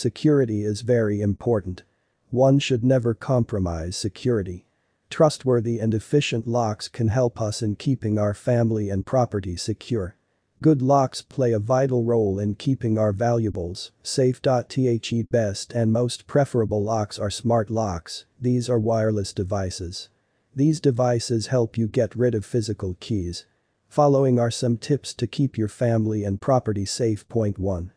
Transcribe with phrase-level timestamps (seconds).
[0.00, 1.82] Security is very important.
[2.30, 4.64] One should never compromise security.
[5.10, 10.16] Trustworthy and efficient locks can help us in keeping our family and property secure.
[10.62, 14.40] Good locks play a vital role in keeping our valuables safe.
[14.40, 20.08] The best and most preferable locks are smart locks, these are wireless devices.
[20.56, 23.44] These devices help you get rid of physical keys.
[23.90, 27.28] Following are some tips to keep your family and property safe.
[27.28, 27.92] Point 1.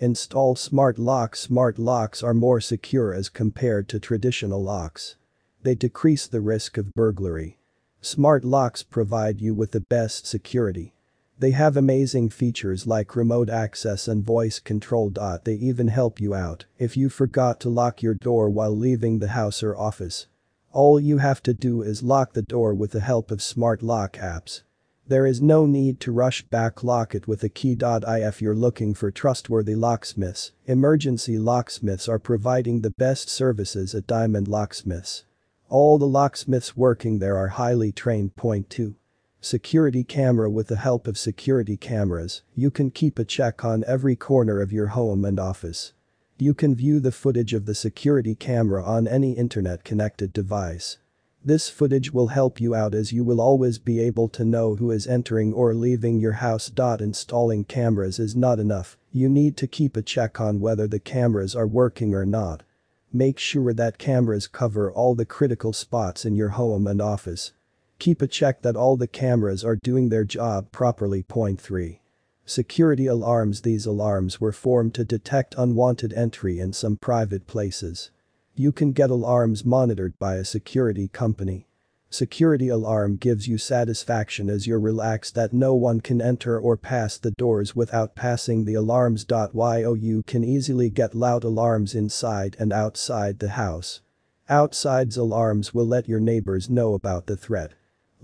[0.00, 1.40] Install smart locks.
[1.40, 5.16] Smart locks are more secure as compared to traditional locks.
[5.64, 7.58] They decrease the risk of burglary.
[8.00, 10.94] Smart locks provide you with the best security.
[11.40, 15.10] They have amazing features like remote access and voice control.
[15.10, 19.28] They even help you out if you forgot to lock your door while leaving the
[19.28, 20.26] house or office.
[20.72, 24.12] All you have to do is lock the door with the help of smart lock
[24.14, 24.62] apps.
[25.08, 27.78] There is no need to rush back lock it with a key.
[27.80, 34.48] If you're looking for trustworthy locksmiths, emergency locksmiths are providing the best services at Diamond
[34.48, 35.24] Locksmiths.
[35.70, 38.36] All the locksmiths working there are highly trained.
[38.36, 38.96] Point 2.
[39.40, 44.14] Security camera With the help of security cameras, you can keep a check on every
[44.14, 45.94] corner of your home and office.
[46.38, 50.98] You can view the footage of the security camera on any internet connected device.
[51.44, 54.90] This footage will help you out as you will always be able to know who
[54.90, 56.70] is entering or leaving your house.
[57.00, 61.54] Installing cameras is not enough, you need to keep a check on whether the cameras
[61.54, 62.64] are working or not.
[63.12, 67.52] Make sure that cameras cover all the critical spots in your home and office.
[67.98, 71.22] Keep a check that all the cameras are doing their job properly.
[71.22, 72.00] Point 3.
[72.44, 78.10] Security alarms These alarms were formed to detect unwanted entry in some private places.
[78.58, 81.68] You can get alarms monitored by a security company.
[82.10, 87.18] Security alarm gives you satisfaction as you're relaxed that no one can enter or pass
[87.18, 89.24] the doors without passing the alarms.
[89.30, 94.00] Yo you can easily get loud alarms inside and outside the house.
[94.48, 97.74] Outside's alarms will let your neighbors know about the threat.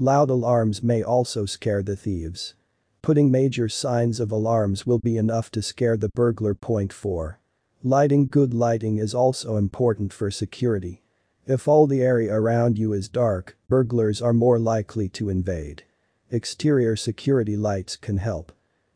[0.00, 2.54] Loud alarms may also scare the thieves.
[3.02, 6.56] Putting major signs of alarms will be enough to scare the burglar.
[6.56, 7.38] Point 4.
[7.84, 11.04] Lighting Good lighting is also important for security.
[11.46, 15.84] If all the area around you is dark, burglars are more likely to invade.
[16.30, 18.50] Exterior security lights can help.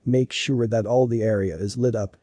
[0.05, 2.17] Make sure that all the area is lit up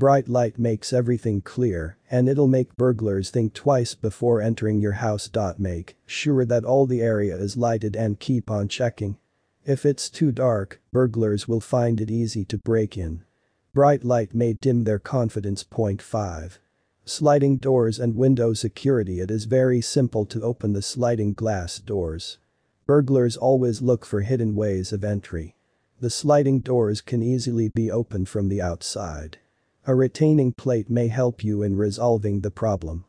[0.00, 5.28] Bright light makes everything clear, and it'll make burglars think twice before entering your house.
[5.58, 9.18] Make sure that all the area is lighted and keep on checking.
[9.66, 13.24] If it's too dark, burglars will find it easy to break in.
[13.72, 15.62] Bright light may dim their confidence.
[15.62, 16.58] Point 5.
[17.04, 22.38] Sliding doors and window security It is very simple to open the sliding glass doors.
[22.84, 25.54] Burglars always look for hidden ways of entry.
[26.00, 29.38] The sliding doors can easily be opened from the outside.
[29.86, 33.04] A retaining plate may help you in resolving the problem.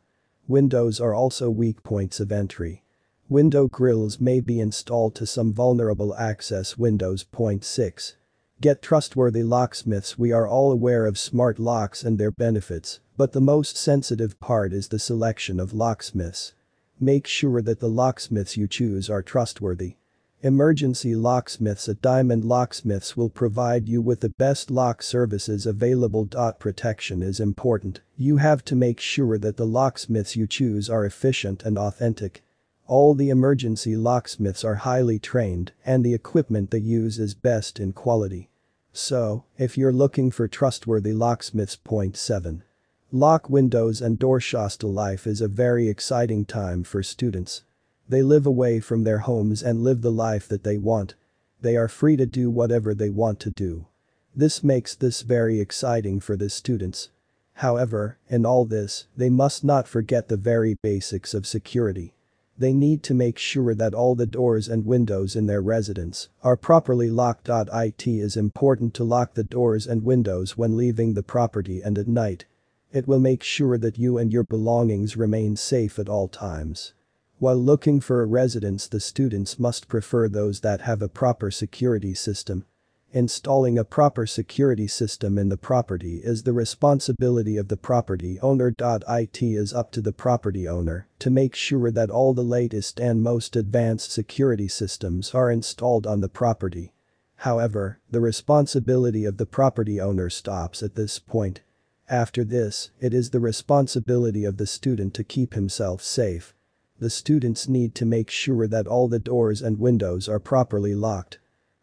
[0.46, 2.84] Windows are also weak points of entry.
[3.28, 7.24] Window grills may be installed to some vulnerable access windows.
[7.24, 8.14] Point 6.
[8.62, 13.40] Get trustworthy locksmiths We are all aware of smart locks and their benefits, but the
[13.40, 16.54] most sensitive part is the selection of locksmiths.
[17.00, 19.96] Make sure that the locksmiths you choose are trustworthy.
[20.42, 26.28] Emergency locksmiths at Diamond Locksmiths will provide you with the best lock services available.
[26.60, 31.64] Protection is important, you have to make sure that the locksmiths you choose are efficient
[31.64, 32.44] and authentic.
[32.86, 37.92] All the emergency locksmiths are highly trained and the equipment they use is best in
[37.92, 38.50] quality.
[38.92, 41.76] So, if you're looking for trustworthy locksmiths.
[41.76, 42.62] Point 7.
[43.10, 47.62] Lock windows and door Shostal life is a very exciting time for students.
[48.08, 51.14] They live away from their homes and live the life that they want.
[51.60, 53.86] They are free to do whatever they want to do.
[54.34, 57.08] This makes this very exciting for the students.
[57.54, 62.14] However, in all this, they must not forget the very basics of security.
[62.58, 66.56] They need to make sure that all the doors and windows in their residence are
[66.56, 67.48] properly locked.
[67.48, 72.08] It is important to lock the doors and windows when leaving the property and at
[72.08, 72.44] night.
[72.92, 76.92] It will make sure that you and your belongings remain safe at all times.
[77.38, 82.14] While looking for a residence the students must prefer those that have a proper security
[82.14, 82.66] system.
[83.14, 88.74] Installing a proper security system in the property is the responsibility of the property owner.
[88.78, 93.22] It is up to the property owner to make sure that all the latest and
[93.22, 96.94] most advanced security systems are installed on the property.
[97.36, 101.60] However, the responsibility of the property owner stops at this point.
[102.08, 106.54] After this, it is the responsibility of the student to keep himself safe.
[106.98, 111.40] The students need to make sure that all the doors and windows are properly locked.